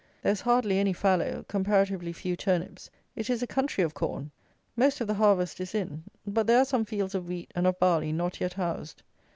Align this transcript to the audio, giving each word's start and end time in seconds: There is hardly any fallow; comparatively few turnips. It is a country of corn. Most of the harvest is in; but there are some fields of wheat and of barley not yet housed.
There 0.23 0.31
is 0.31 0.41
hardly 0.41 0.79
any 0.79 0.93
fallow; 0.93 1.45
comparatively 1.47 2.11
few 2.11 2.35
turnips. 2.35 2.89
It 3.15 3.29
is 3.29 3.43
a 3.43 3.45
country 3.45 3.83
of 3.83 3.93
corn. 3.93 4.31
Most 4.75 4.99
of 4.99 5.05
the 5.05 5.13
harvest 5.13 5.59
is 5.61 5.75
in; 5.75 6.03
but 6.25 6.47
there 6.47 6.57
are 6.57 6.65
some 6.65 6.85
fields 6.85 7.13
of 7.13 7.27
wheat 7.29 7.51
and 7.53 7.67
of 7.67 7.77
barley 7.77 8.11
not 8.11 8.41
yet 8.41 8.53
housed. 8.53 9.03